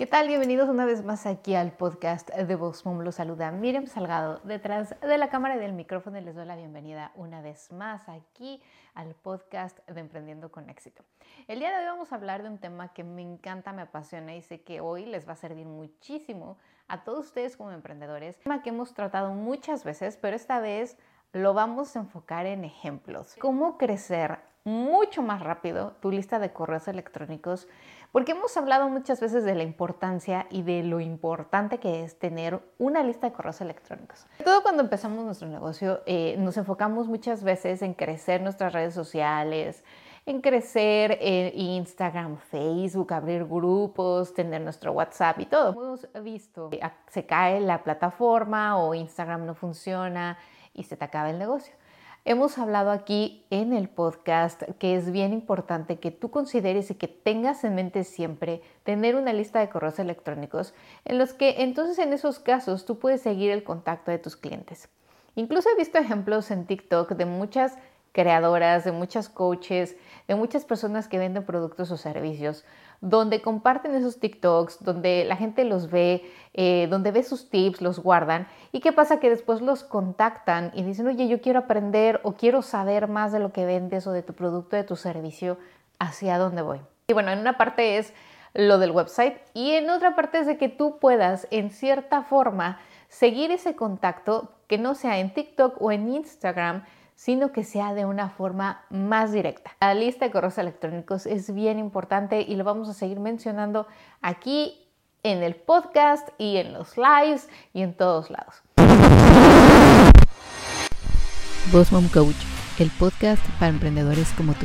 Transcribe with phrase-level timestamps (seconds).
[0.00, 0.28] ¿Qué tal?
[0.28, 3.00] Bienvenidos una vez más aquí al podcast de Vox Mom.
[3.00, 6.56] Los saluda Miriam Salgado detrás de la cámara y del micrófono y les doy la
[6.56, 8.62] bienvenida una vez más aquí
[8.94, 11.04] al podcast de Emprendiendo con Éxito.
[11.48, 14.34] El día de hoy vamos a hablar de un tema que me encanta, me apasiona
[14.34, 16.56] y sé que hoy les va a servir muchísimo
[16.88, 18.38] a todos ustedes como emprendedores.
[18.38, 20.96] Un tema que hemos tratado muchas veces, pero esta vez
[21.34, 23.36] lo vamos a enfocar en ejemplos.
[23.38, 27.68] Cómo crecer mucho más rápido tu lista de correos electrónicos
[28.12, 32.60] porque hemos hablado muchas veces de la importancia y de lo importante que es tener
[32.78, 34.26] una lista de correos electrónicos.
[34.44, 39.84] Todo cuando empezamos nuestro negocio eh, nos enfocamos muchas veces en crecer nuestras redes sociales,
[40.26, 45.72] en crecer en Instagram, Facebook, abrir grupos, tener nuestro WhatsApp y todo.
[45.72, 50.38] Hemos visto que se cae la plataforma o Instagram no funciona
[50.74, 51.74] y se te acaba el negocio.
[52.26, 57.08] Hemos hablado aquí en el podcast que es bien importante que tú consideres y que
[57.08, 60.74] tengas en mente siempre tener una lista de correos electrónicos
[61.06, 64.90] en los que entonces en esos casos tú puedes seguir el contacto de tus clientes.
[65.34, 67.78] Incluso he visto ejemplos en TikTok de muchas
[68.12, 69.96] creadoras, de muchas coaches,
[70.28, 72.64] de muchas personas que venden productos o servicios
[73.00, 77.98] donde comparten esos TikToks, donde la gente los ve, eh, donde ve sus tips, los
[77.98, 78.46] guardan.
[78.72, 79.20] ¿Y qué pasa?
[79.20, 83.40] Que después los contactan y dicen, oye, yo quiero aprender o quiero saber más de
[83.40, 85.58] lo que vendes o de tu producto, de tu servicio,
[85.98, 86.80] hacia dónde voy.
[87.08, 88.12] Y bueno, en una parte es
[88.52, 92.80] lo del website y en otra parte es de que tú puedas, en cierta forma,
[93.08, 96.84] seguir ese contacto que no sea en TikTok o en Instagram,
[97.20, 99.72] sino que sea de una forma más directa.
[99.78, 103.86] La lista de correos electrónicos es bien importante y lo vamos a seguir mencionando
[104.22, 104.88] aquí
[105.22, 108.62] en el podcast y en los lives y en todos lados.
[111.92, 112.36] Mom Coach,
[112.78, 114.64] el podcast para emprendedores como tú.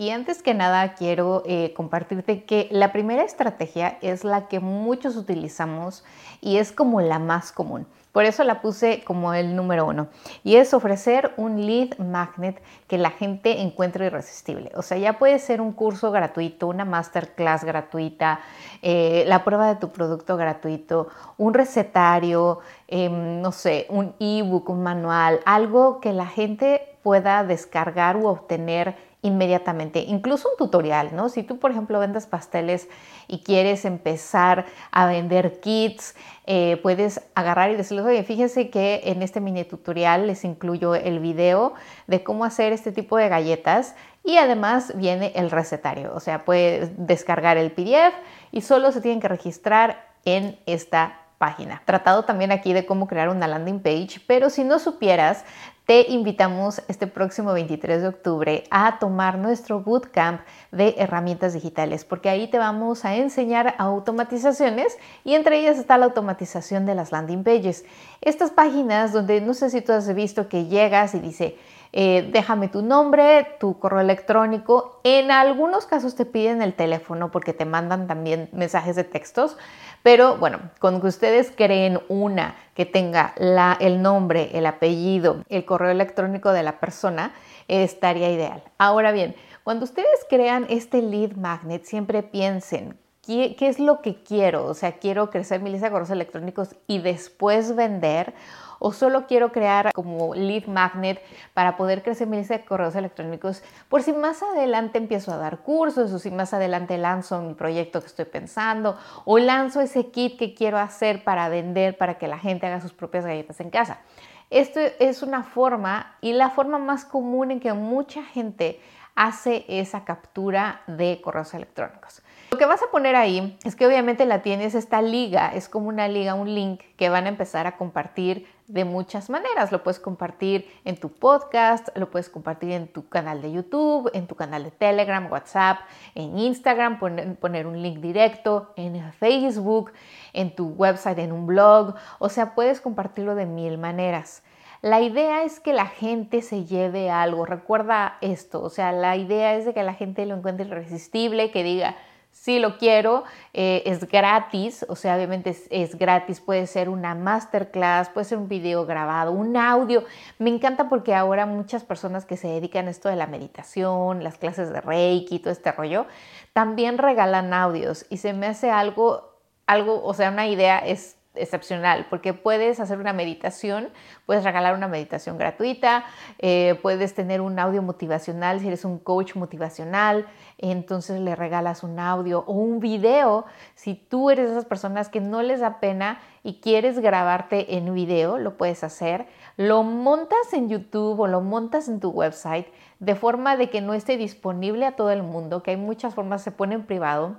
[0.00, 5.14] Y antes que nada quiero eh, compartirte que la primera estrategia es la que muchos
[5.14, 6.04] utilizamos
[6.40, 7.86] y es como la más común.
[8.10, 10.08] Por eso la puse como el número uno.
[10.42, 14.72] Y es ofrecer un lead magnet que la gente encuentre irresistible.
[14.74, 18.40] O sea, ya puede ser un curso gratuito, una masterclass gratuita,
[18.80, 24.82] eh, la prueba de tu producto gratuito, un recetario, em, no sé, un ebook, un
[24.82, 31.28] manual, algo que la gente pueda descargar u obtener inmediatamente, incluso un tutorial, ¿no?
[31.28, 32.88] Si tú, por ejemplo, vendes pasteles
[33.28, 36.14] y quieres empezar a vender kits,
[36.46, 41.20] eh, puedes agarrar y decirles, oye, fíjense que en este mini tutorial les incluyo el
[41.20, 41.74] video
[42.06, 43.94] de cómo hacer este tipo de galletas
[44.24, 48.14] y además viene el recetario, o sea, puedes descargar el PDF
[48.52, 51.80] y solo se tienen que registrar en esta página.
[51.86, 55.46] Tratado también aquí de cómo crear una landing page, pero si no supieras,
[55.86, 62.28] te invitamos este próximo 23 de octubre a tomar nuestro bootcamp de herramientas digitales, porque
[62.28, 67.42] ahí te vamos a enseñar automatizaciones y entre ellas está la automatización de las landing
[67.42, 67.86] pages.
[68.20, 71.56] Estas páginas donde no sé si tú has visto que llegas y dice,
[71.92, 75.00] eh, déjame tu nombre, tu correo electrónico.
[75.04, 79.56] En algunos casos te piden el teléfono porque te mandan también mensajes de textos,
[80.02, 85.64] pero bueno, con que ustedes creen una que tenga la, el nombre, el apellido, el
[85.64, 87.32] correo electrónico de la persona,
[87.68, 88.62] estaría ideal.
[88.78, 89.34] Ahora bien,
[89.64, 92.98] cuando ustedes crean este lead magnet, siempre piensen,
[93.30, 94.66] ¿Qué, es lo que quiero?
[94.66, 98.34] O sea, quiero crecer mi lista de correos electrónicos y después vender
[98.80, 101.22] o solo quiero crear como lead magnet
[101.54, 105.58] para poder crecer mi lista de correos electrónicos por si más adelante empiezo a dar
[105.58, 110.36] cursos o si más adelante lanzo mi proyecto que estoy pensando o lanzo ese kit
[110.36, 114.00] que quiero hacer para vender para que la gente haga sus propias galletas en casa.
[114.48, 118.80] Esto es una forma y la forma más común en que mucha gente
[119.14, 122.22] hace esa captura de correos electrónicos.
[122.50, 125.88] Lo que vas a poner ahí es que obviamente la tienes esta liga, es como
[125.88, 129.70] una liga, un link que van a empezar a compartir de muchas maneras.
[129.70, 134.26] Lo puedes compartir en tu podcast, lo puedes compartir en tu canal de YouTube, en
[134.26, 135.78] tu canal de Telegram, WhatsApp,
[136.16, 139.92] en Instagram, poner, un link directo, en Facebook,
[140.32, 141.94] en tu website, en un blog.
[142.18, 144.42] O sea, puedes compartirlo de mil maneras.
[144.82, 147.46] La idea es que la gente se lleve algo.
[147.46, 151.62] Recuerda esto, o sea, la idea es de que la gente lo encuentre irresistible, que
[151.62, 151.96] diga,
[152.32, 158.08] sí lo quiero, eh, es gratis, o sea, obviamente es, gratis, puede ser una masterclass,
[158.08, 160.04] puede ser un video grabado, un audio.
[160.38, 164.38] Me encanta porque ahora muchas personas que se dedican a esto de la meditación, las
[164.38, 166.06] clases de Reiki, todo este rollo,
[166.52, 172.06] también regalan audios y se me hace algo, algo, o sea, una idea es excepcional,
[172.10, 173.90] porque puedes hacer una meditación,
[174.26, 176.04] puedes regalar una meditación gratuita,
[176.38, 180.26] eh, puedes tener un audio motivacional si eres un coach motivacional,
[180.58, 183.46] entonces le regalas un audio o un video.
[183.74, 187.94] Si tú eres de esas personas que no les da pena y quieres grabarte en
[187.94, 189.26] video, lo puedes hacer,
[189.56, 192.66] lo montas en YouTube o lo montas en tu website
[192.98, 196.42] de forma de que no esté disponible a todo el mundo, que hay muchas formas,
[196.42, 197.36] se pone en privado.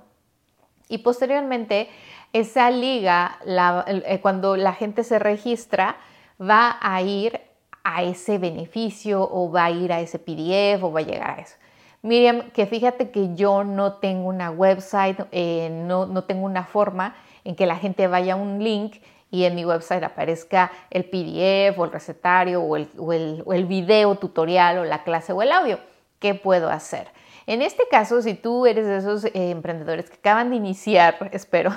[0.88, 1.88] Y posteriormente
[2.32, 3.38] esa liga,
[3.86, 5.96] eh, cuando la gente se registra,
[6.40, 7.40] va a ir
[7.84, 11.42] a ese beneficio o va a ir a ese PDF o va a llegar a
[11.42, 11.56] eso.
[12.02, 17.14] Miriam, que fíjate que yo no tengo una website, eh, no, tengo una forma
[17.44, 18.96] en que la gente vaya a un link
[19.30, 24.16] y en mi website aparezca el PDF o el recetario o el, o el video
[24.16, 25.78] tutorial o la clase o el audio.
[26.22, 27.08] ¿Qué puedo hacer?
[27.48, 31.72] En este caso, si tú eres de esos eh, emprendedores que acaban de iniciar, espero,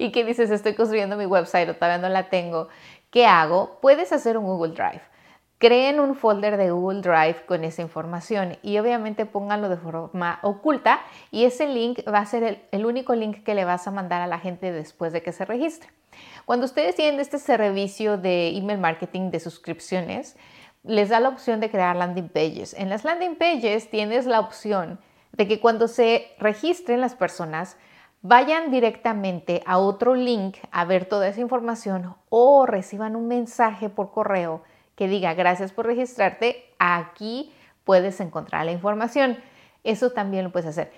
[0.00, 2.66] y que dices, estoy construyendo mi website o todavía no la tengo,
[3.12, 3.78] ¿qué hago?
[3.80, 5.02] Puedes hacer un Google Drive.
[5.58, 10.98] Creen un folder de Google Drive con esa información y obviamente pónganlo de forma oculta
[11.30, 14.22] y ese link va a ser el, el único link que le vas a mandar
[14.22, 15.88] a la gente después de que se registre.
[16.46, 20.36] Cuando ustedes tienen este servicio de email marketing de suscripciones,
[20.82, 22.74] les da la opción de crear landing pages.
[22.74, 24.98] En las landing pages tienes la opción
[25.32, 27.76] de que cuando se registren las personas,
[28.22, 34.10] vayan directamente a otro link a ver toda esa información o reciban un mensaje por
[34.10, 34.62] correo
[34.96, 37.54] que diga gracias por registrarte, aquí
[37.84, 39.38] puedes encontrar la información.
[39.82, 40.92] Eso también lo puedes hacer.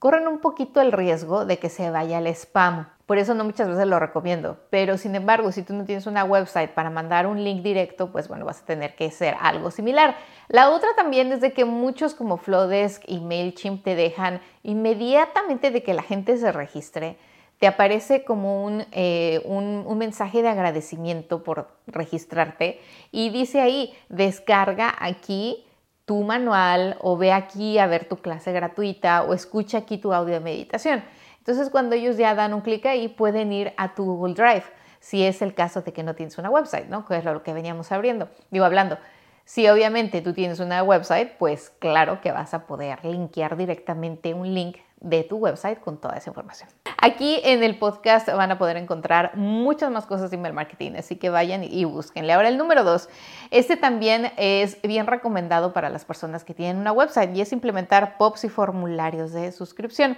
[0.00, 2.88] Corren un poquito el riesgo de que se vaya al spam.
[3.06, 4.56] Por eso no muchas veces lo recomiendo.
[4.70, 8.28] Pero sin embargo, si tú no tienes una website para mandar un link directo, pues
[8.28, 10.16] bueno, vas a tener que hacer algo similar.
[10.48, 15.82] La otra también es de que muchos como Flowdesk y MailChimp te dejan inmediatamente de
[15.82, 17.18] que la gente se registre,
[17.58, 22.80] te aparece como un, eh, un, un, mensaje de agradecimiento por registrarte
[23.12, 25.64] y dice ahí, descarga aquí
[26.04, 30.34] tu manual o ve aquí a ver tu clase gratuita o escucha aquí tu audio
[30.34, 31.02] de meditación.
[31.46, 34.64] Entonces cuando ellos ya dan un clic ahí pueden ir a tu Google Drive,
[34.98, 37.04] si es el caso de que no tienes una website, ¿no?
[37.04, 38.96] Que es lo que veníamos abriendo, digo hablando.
[39.44, 44.54] Si obviamente tú tienes una website, pues claro que vas a poder linkear directamente un
[44.54, 46.70] link de tu website con toda esa información.
[46.96, 51.16] Aquí en el podcast van a poder encontrar muchas más cosas de email marketing, así
[51.16, 52.32] que vayan y búsquenle.
[52.32, 53.10] Ahora el número dos,
[53.50, 58.16] este también es bien recomendado para las personas que tienen una website y es implementar
[58.16, 60.16] POPs y formularios de suscripción.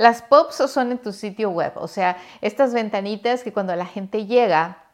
[0.00, 4.24] Las POPs son en tu sitio web, o sea, estas ventanitas que cuando la gente
[4.24, 4.84] llega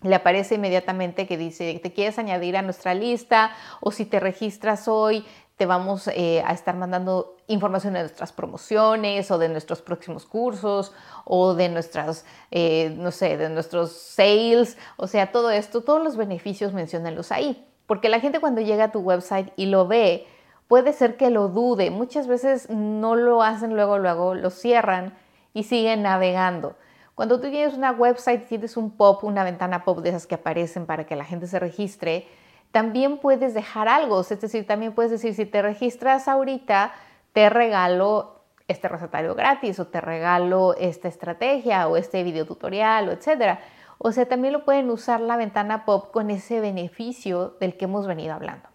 [0.00, 3.50] le aparece inmediatamente que dice, te quieres añadir a nuestra lista
[3.82, 5.26] o si te registras hoy,
[5.58, 10.94] te vamos eh, a estar mandando información de nuestras promociones o de nuestros próximos cursos
[11.26, 16.16] o de nuestras, eh, no sé, de nuestros sales, o sea, todo esto, todos los
[16.16, 20.26] beneficios menciónenlos ahí, porque la gente cuando llega a tu website y lo ve,
[20.70, 25.14] puede ser que lo dude, muchas veces no lo hacen luego, luego lo cierran
[25.52, 26.76] y siguen navegando.
[27.16, 30.86] Cuando tú tienes una website, tienes un pop, una ventana pop de esas que aparecen
[30.86, 32.28] para que la gente se registre,
[32.70, 36.92] también puedes dejar algo, es decir, también puedes decir, si te registras ahorita,
[37.32, 43.12] te regalo este recetario gratis o te regalo esta estrategia o este video tutorial o
[43.12, 43.58] etcétera.
[43.98, 48.06] O sea, también lo pueden usar la ventana pop con ese beneficio del que hemos
[48.06, 48.69] venido hablando.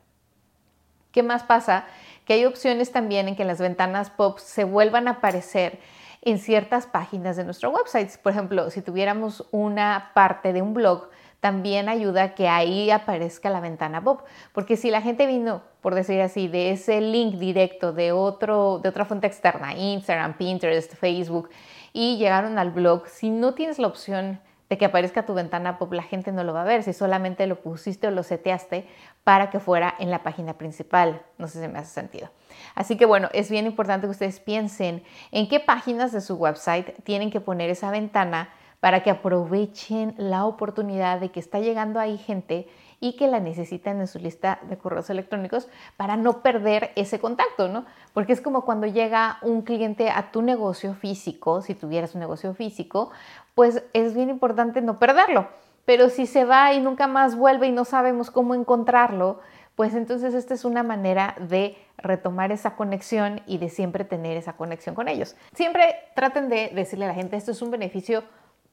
[1.15, 1.85] ¿Qué más pasa?
[2.25, 5.79] Que hay opciones también en que las ventanas pop se vuelvan a aparecer
[6.21, 8.17] en ciertas páginas de nuestro website.
[8.17, 11.07] Por ejemplo, si tuviéramos una parte de un blog,
[11.39, 14.23] también ayuda a que ahí aparezca la ventana pop.
[14.51, 18.89] Porque si la gente vino, por decir así, de ese link directo de, otro, de
[18.89, 21.49] otra fuente externa, Instagram, Pinterest, Facebook,
[21.93, 25.93] y llegaron al blog, si no tienes la opción de que aparezca tu ventana pop,
[25.93, 28.87] la gente no lo va a ver si solamente lo pusiste o lo seteaste
[29.23, 31.21] para que fuera en la página principal.
[31.37, 32.29] No sé si me hace sentido.
[32.73, 37.03] Así que bueno, es bien importante que ustedes piensen en qué páginas de su website
[37.03, 42.17] tienen que poner esa ventana para que aprovechen la oportunidad de que está llegando ahí
[42.17, 42.67] gente
[42.99, 47.67] y que la necesitan en su lista de correos electrónicos para no perder ese contacto,
[47.67, 47.85] ¿no?
[48.13, 52.53] Porque es como cuando llega un cliente a tu negocio físico, si tuvieras un negocio
[52.53, 53.11] físico,
[53.53, 55.47] pues es bien importante no perderlo.
[55.85, 59.39] Pero si se va y nunca más vuelve y no sabemos cómo encontrarlo,
[59.75, 64.53] pues entonces esta es una manera de retomar esa conexión y de siempre tener esa
[64.53, 65.35] conexión con ellos.
[65.53, 68.23] Siempre traten de decirle a la gente, esto es un beneficio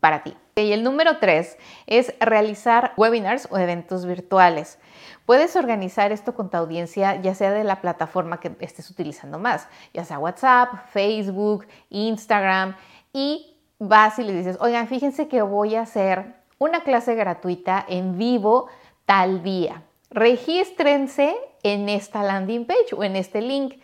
[0.03, 0.37] para ti.
[0.57, 1.57] Y el número tres
[1.87, 4.81] es realizar webinars o eventos virtuales.
[5.27, 9.69] Puedes organizar esto con tu audiencia, ya sea de la plataforma que estés utilizando más,
[9.95, 12.75] ya sea WhatsApp, Facebook, Instagram,
[13.13, 18.19] y vas y le dices, oigan, fíjense que voy a hacer una clase gratuita en
[18.19, 18.67] vivo
[19.07, 19.85] tal día.
[20.11, 23.75] Regístrense en esta landing page o en este link.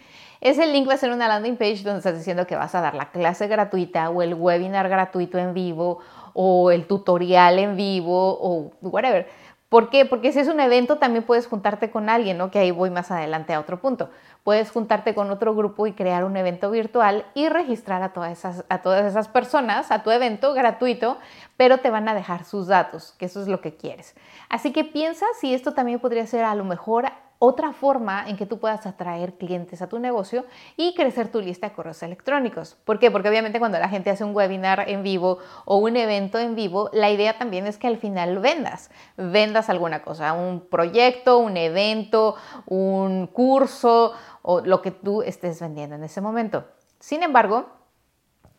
[0.40, 2.95] Ese link va a ser una landing page donde estás diciendo que vas a dar
[2.95, 5.99] la clase gratuita o el webinar gratuito en vivo
[6.33, 9.26] o el tutorial en vivo o whatever.
[9.68, 10.07] ¿Por qué?
[10.07, 12.50] Porque si es un evento también puedes juntarte con alguien, ¿no?
[12.50, 14.09] Que ahí voy más adelante a otro punto.
[14.42, 18.64] Puedes juntarte con otro grupo y crear un evento virtual y registrar a todas esas,
[18.71, 21.18] a todas esas personas a tu evento gratuito,
[21.59, 24.14] pero te van a dejar sus datos, que eso es lo que quieres.
[24.49, 27.04] Así que piensa si esto también podría ser a lo mejor
[27.38, 30.45] otra forma en que tú puedas atraer clientes a tu negocio
[30.76, 32.76] y crecer tu lista de correos electrónicos.
[32.85, 33.11] ¿Por qué?
[33.11, 36.90] Porque obviamente cuando la gente hace un webinar en vivo o un evento en vivo,
[36.92, 42.35] la idea también es que al final vendas, vendas alguna cosa, un proyecto, un evento,
[42.66, 46.64] un curso o lo que tú estés vendiendo en ese momento.
[46.99, 47.77] Sin embargo,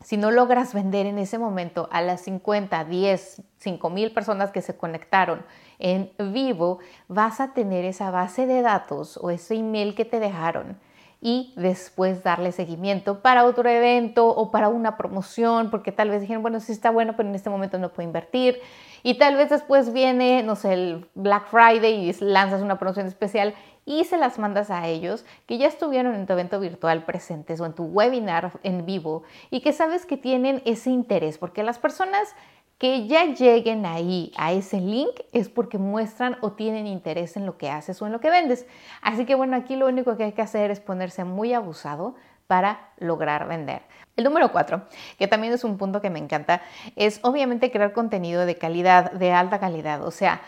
[0.02, 4.62] si no logras vender en ese momento a las 50, 10, 5 mil personas que
[4.62, 5.46] se conectaron
[5.78, 10.78] en vivo, vas a tener esa base de datos o ese email que te dejaron
[11.22, 16.42] y después darle seguimiento para otro evento o para una promoción, porque tal vez dijeron,
[16.42, 18.62] bueno, sí está bueno, pero en este momento no puedo invertir.
[19.04, 23.54] Y tal vez después viene, no sé, el Black Friday y lanzas una promoción especial
[23.86, 27.66] y se las mandas a ellos que ya estuvieron en tu evento virtual presentes o
[27.66, 32.36] en tu webinar en vivo y que sabes que tienen ese interés, porque las personas
[32.78, 37.58] que ya lleguen ahí a ese link es porque muestran o tienen interés en lo
[37.58, 38.66] que haces o en lo que vendes.
[39.02, 42.16] Así que bueno, aquí lo único que hay que hacer es ponerse muy abusado
[42.50, 43.84] para lograr vender.
[44.16, 44.82] El número cuatro,
[45.20, 46.64] que también es un punto que me encanta,
[46.96, 50.04] es obviamente crear contenido de calidad, de alta calidad.
[50.04, 50.42] O sea,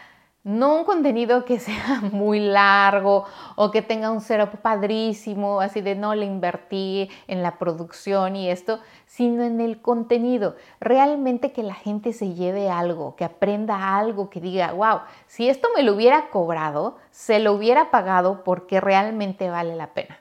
[0.43, 5.93] no un contenido que sea muy largo o que tenga un setup padrísimo, así de
[5.93, 10.55] no le invertí en la producción y esto, sino en el contenido.
[10.79, 15.67] Realmente que la gente se lleve algo, que aprenda algo, que diga, wow, si esto
[15.75, 20.17] me lo hubiera cobrado, se lo hubiera pagado porque realmente vale la pena.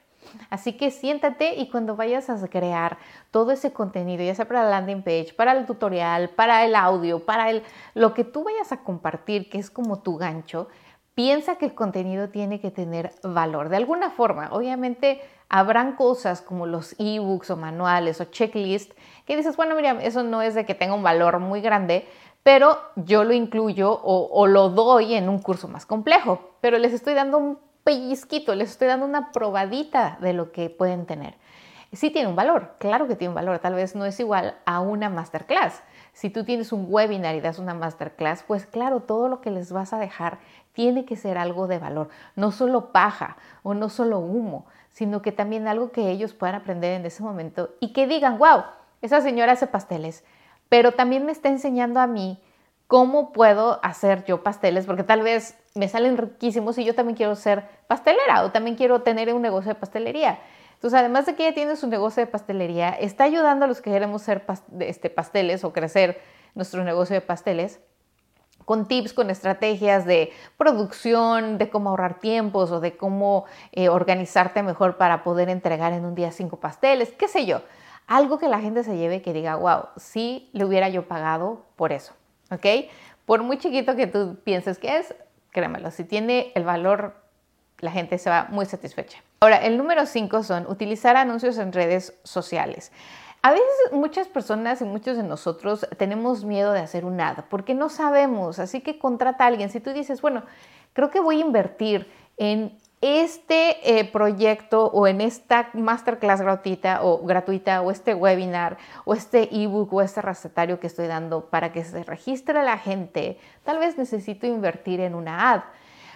[0.50, 2.98] Así que siéntate y cuando vayas a crear
[3.30, 7.24] todo ese contenido, ya sea para la landing page, para el tutorial, para el audio,
[7.24, 7.62] para el,
[7.94, 10.68] lo que tú vayas a compartir, que es como tu gancho,
[11.14, 14.48] piensa que el contenido tiene que tener valor de alguna forma.
[14.52, 18.94] Obviamente habrán cosas como los ebooks o manuales o checklists
[19.26, 22.08] que dices, bueno, mira, eso no es de que tenga un valor muy grande,
[22.42, 26.92] pero yo lo incluyo o, o lo doy en un curso más complejo, pero les
[26.92, 31.34] estoy dando un pellizquito, les estoy dando una probadita de lo que pueden tener.
[31.92, 34.80] Sí tiene un valor, claro que tiene un valor, tal vez no es igual a
[34.80, 35.82] una masterclass.
[36.12, 39.72] Si tú tienes un webinar y das una masterclass, pues claro, todo lo que les
[39.72, 40.38] vas a dejar
[40.72, 45.32] tiene que ser algo de valor, no solo paja o no solo humo, sino que
[45.32, 48.62] también algo que ellos puedan aprender en ese momento y que digan, wow,
[49.02, 50.24] esa señora hace pasteles,
[50.68, 52.40] pero también me está enseñando a mí
[52.90, 57.36] cómo puedo hacer yo pasteles, porque tal vez me salen riquísimos y yo también quiero
[57.36, 60.40] ser pastelera o también quiero tener un negocio de pastelería.
[60.74, 63.92] Entonces, además de que ella tiene su negocio de pastelería, está ayudando a los que
[63.92, 64.44] queremos ser
[64.80, 66.20] este, pasteles o crecer
[66.56, 67.78] nuestro negocio de pasteles
[68.64, 74.64] con tips, con estrategias de producción, de cómo ahorrar tiempos o de cómo eh, organizarte
[74.64, 77.62] mejor para poder entregar en un día cinco pasteles, qué sé yo.
[78.08, 81.92] Algo que la gente se lleve que diga, wow, sí le hubiera yo pagado por
[81.92, 82.14] eso,
[82.50, 82.90] ¿ok?
[83.26, 85.14] Por muy chiquito que tú pienses que es,
[85.50, 87.14] créemelo, si tiene el valor,
[87.78, 89.22] la gente se va muy satisfecha.
[89.40, 92.92] Ahora, el número cinco son utilizar anuncios en redes sociales.
[93.42, 97.72] A veces muchas personas y muchos de nosotros tenemos miedo de hacer un ad porque
[97.72, 99.70] no sabemos, así que contrata a alguien.
[99.70, 100.42] Si tú dices, bueno,
[100.92, 107.24] creo que voy a invertir en este eh, proyecto o en esta masterclass gratuita o
[107.24, 108.76] gratuita o este webinar
[109.06, 113.38] o este ebook o este recetario que estoy dando para que se registre la gente,
[113.64, 115.60] tal vez necesito invertir en una ad.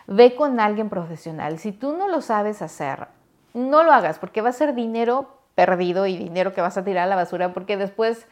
[0.07, 1.59] Ve con alguien profesional.
[1.59, 3.09] Si tú no lo sabes hacer,
[3.55, 7.05] no lo hagas porque va a ser dinero perdido y dinero que vas a tirar
[7.05, 8.27] a la basura porque después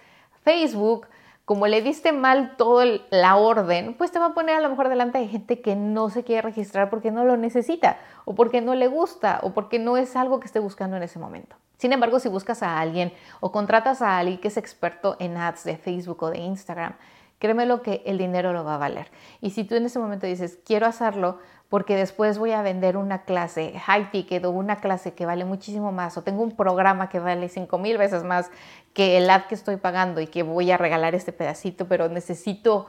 [0.44, 1.06] Facebook
[1.44, 4.88] como le diste mal toda la orden, pues te va a poner a lo mejor
[4.88, 8.75] delante de gente que no se quiere registrar porque no lo necesita o porque no
[8.75, 11.56] le gusta o porque no es algo que esté buscando en ese momento.
[11.78, 15.64] Sin embargo, si buscas a alguien o contratas a alguien que es experto en ads
[15.64, 16.94] de Facebook o de Instagram,
[17.40, 19.11] créeme lo que el dinero lo va a valer.
[19.40, 21.38] Y si tú en ese momento dices, quiero hacerlo,
[21.72, 25.90] porque después voy a vender una clase high ticket o una clase que vale muchísimo
[25.90, 28.50] más o tengo un programa que vale 5 mil veces más
[28.92, 32.88] que el ad que estoy pagando y que voy a regalar este pedacito, pero necesito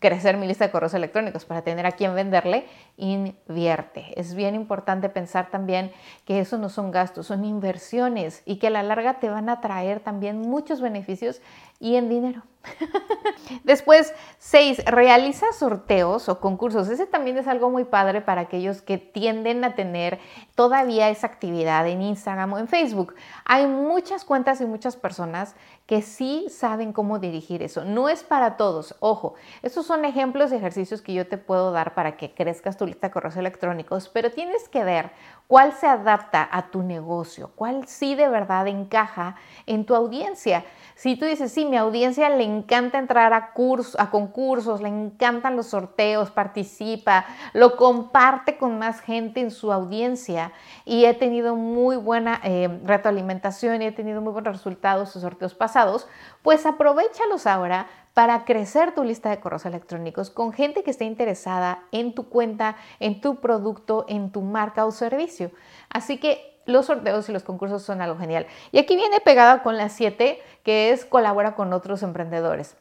[0.00, 2.66] crecer mi lista de correos electrónicos para tener a quién venderle,
[2.98, 4.12] invierte.
[4.20, 5.90] Es bien importante pensar también
[6.26, 9.62] que eso no son gastos, son inversiones y que a la larga te van a
[9.62, 11.40] traer también muchos beneficios
[11.80, 12.42] y en dinero.
[13.64, 16.88] Después, seis, realiza sorteos o concursos.
[16.88, 20.18] Ese también es algo muy padre para aquellos que tienden a tener
[20.54, 23.14] todavía esa actividad en Instagram o en Facebook.
[23.44, 25.56] Hay muchas cuentas y muchas personas
[25.86, 27.84] que sí saben cómo dirigir eso.
[27.84, 28.94] No es para todos.
[29.00, 32.86] Ojo, estos son ejemplos de ejercicios que yo te puedo dar para que crezcas tu
[32.86, 35.10] lista de correos electrónicos, pero tienes que ver
[35.48, 39.34] cuál se adapta a tu negocio, cuál sí de verdad encaja
[39.66, 40.64] en tu audiencia.
[40.94, 43.52] Si tú dices, sí, mi audiencia le encanta entrar a,
[43.98, 50.52] a concursos, le encantan los sorteos, participa, lo comparte con más gente en su audiencia
[50.84, 55.54] y he tenido muy buena eh, retroalimentación y he tenido muy buenos resultados en sorteos
[55.54, 56.08] pasados,
[56.42, 61.84] pues aprovechalos ahora para crecer tu lista de correos electrónicos con gente que esté interesada
[61.92, 65.52] en tu cuenta, en tu producto, en tu marca o servicio.
[65.88, 68.46] Así que los sorteos y los concursos son algo genial.
[68.72, 72.76] Y aquí viene pegada con la 7, que es colabora con otros emprendedores.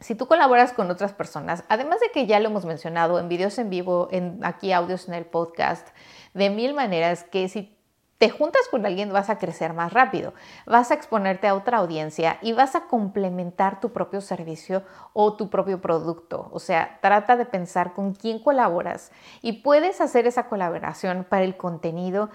[0.00, 3.58] Si tú colaboras con otras personas, además de que ya lo hemos mencionado en videos
[3.58, 5.88] en vivo, en aquí audios en el podcast,
[6.34, 7.78] de mil maneras que si
[8.18, 10.34] te juntas con alguien vas a crecer más rápido,
[10.66, 15.48] vas a exponerte a otra audiencia y vas a complementar tu propio servicio o tu
[15.50, 16.48] propio producto.
[16.52, 21.56] O sea, trata de pensar con quién colaboras y puedes hacer esa colaboración para el
[21.56, 22.28] contenido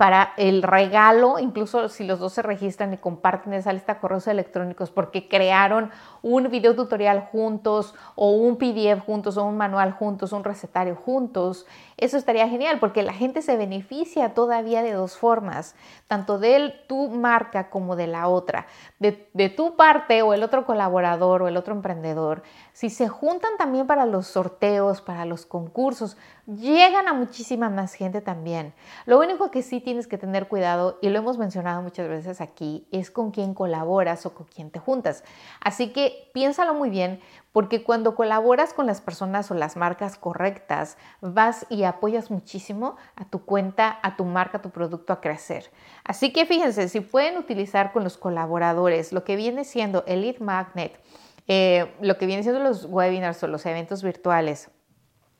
[0.00, 4.26] para el regalo, incluso si los dos se registran y comparten esa lista de correos
[4.28, 5.90] electrónicos porque crearon
[6.22, 11.66] un video tutorial juntos o un PDF juntos o un manual juntos, un recetario juntos,
[11.98, 15.74] eso estaría genial porque la gente se beneficia todavía de dos formas,
[16.06, 18.68] tanto de tu marca como de la otra,
[19.00, 22.42] de, de tu parte o el otro colaborador o el otro emprendedor.
[22.72, 26.16] Si se juntan también para los sorteos, para los concursos,
[26.56, 28.74] llegan a muchísima más gente también.
[29.06, 32.86] Lo único que sí tienes que tener cuidado, y lo hemos mencionado muchas veces aquí,
[32.90, 35.24] es con quién colaboras o con quién te juntas.
[35.60, 37.20] Así que piénsalo muy bien,
[37.52, 43.24] porque cuando colaboras con las personas o las marcas correctas, vas y apoyas muchísimo a
[43.24, 45.70] tu cuenta, a tu marca, a tu producto a crecer.
[46.04, 50.38] Así que fíjense, si pueden utilizar con los colaboradores lo que viene siendo el lead
[50.38, 51.00] magnet,
[51.48, 54.70] eh, lo que viene siendo los webinars o los eventos virtuales,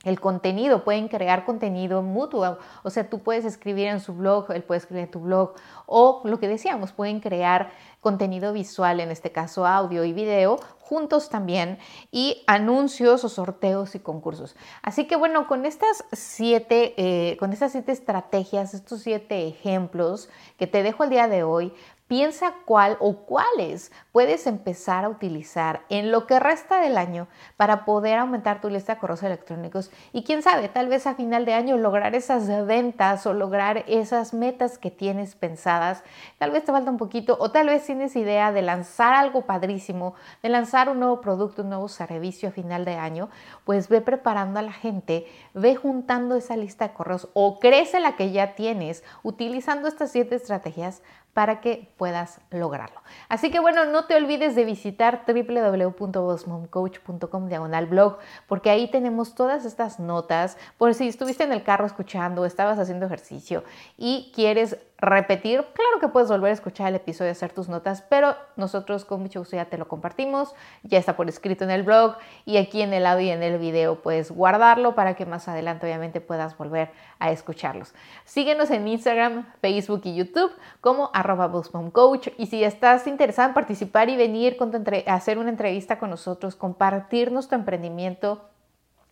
[0.05, 4.63] el contenido, pueden crear contenido mutuo, o sea, tú puedes escribir en su blog, él
[4.63, 5.55] puede escribir en tu blog,
[5.87, 11.29] o lo que decíamos, pueden crear contenido visual, en este caso audio y video, juntos
[11.29, 11.79] también,
[12.11, 14.57] y anuncios o sorteos y concursos.
[14.83, 20.67] Así que bueno, con estas siete, eh, con estas siete estrategias, estos siete ejemplos que
[20.67, 21.75] te dejo el día de hoy,
[22.11, 27.85] Piensa cuál o cuáles puedes empezar a utilizar en lo que resta del año para
[27.85, 31.55] poder aumentar tu lista de correos electrónicos y quién sabe, tal vez a final de
[31.55, 36.03] año lograr esas ventas o lograr esas metas que tienes pensadas.
[36.39, 40.17] Tal vez te falta un poquito o tal vez tienes idea de lanzar algo padrísimo,
[40.43, 43.29] de lanzar un nuevo producto, un nuevo servicio a final de año,
[43.65, 48.17] pues ve preparando a la gente, ve juntando esa lista de correos o crece la
[48.17, 51.03] que ya tienes utilizando estas siete estrategias
[51.35, 53.01] para que puedas lograrlo.
[53.29, 59.65] Así que bueno, no te olvides de visitar www.bossmomcoach.com diagonal blog, porque ahí tenemos todas
[59.65, 63.65] estas notas, por si estuviste en el carro escuchando, estabas haciendo ejercicio
[63.97, 68.37] y quieres repetir, claro que puedes volver a escuchar el episodio hacer tus notas, pero
[68.57, 72.17] nosotros con mucho gusto ya te lo compartimos, ya está por escrito en el blog
[72.45, 75.87] y aquí en el audio y en el video puedes guardarlo para que más adelante
[75.87, 77.95] obviamente puedas volver a escucharlos.
[78.25, 81.51] Síguenos en Instagram, Facebook y YouTube como arroba
[81.93, 84.71] Coach y si estás interesado en participar y venir con
[85.07, 88.51] a hacer una entrevista con nosotros, compartirnos tu emprendimiento,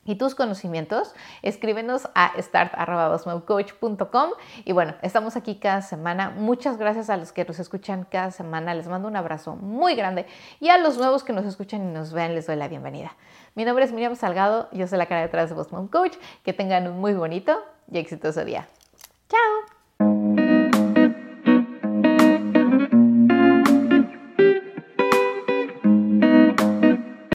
[0.08, 4.30] y tus conocimientos, escríbenos a start.com
[4.64, 6.30] y bueno, estamos aquí cada semana.
[6.30, 8.74] Muchas gracias a los que nos escuchan cada semana.
[8.74, 10.24] Les mando un abrazo muy grande
[10.60, 13.14] y a los nuevos que nos escuchan y nos ven les doy la bienvenida.
[13.54, 16.16] Mi nombre es Miriam Salgado, yo soy la cara detrás de Boss Coach.
[16.42, 18.66] Que tengan un muy bonito y exitoso día.